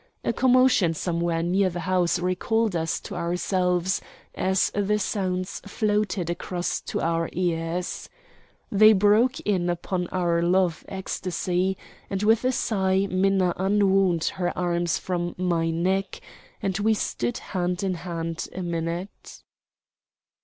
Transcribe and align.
A 0.23 0.33
commotion 0.33 0.95
somewhere 0.95 1.43
near 1.43 1.69
the 1.69 1.81
house 1.81 2.17
recalled 2.17 2.75
us 2.75 2.99
to 3.01 3.13
ourselves 3.13 4.01
as 4.33 4.71
the 4.73 4.97
sounds 4.97 5.61
floated 5.67 6.27
across 6.27 6.81
to 6.81 6.99
our 7.01 7.29
ears. 7.33 8.09
They 8.71 8.93
broke 8.93 9.39
in 9.41 9.69
upon 9.69 10.07
our 10.07 10.41
love 10.41 10.83
ecstasy, 10.89 11.77
and 12.09 12.23
with 12.23 12.43
a 12.43 12.51
sigh 12.51 13.05
Minna 13.11 13.53
unwound 13.57 14.23
her 14.37 14.57
arms 14.57 14.97
from 14.97 15.35
my 15.37 15.69
neck, 15.69 16.19
and 16.63 16.79
we 16.79 16.95
stood 16.95 17.37
hand 17.37 17.83
in 17.83 17.93
hand 17.93 18.47
a 18.55 18.63
minute. 18.63 19.43